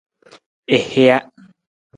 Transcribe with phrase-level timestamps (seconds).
[0.77, 1.19] I hija.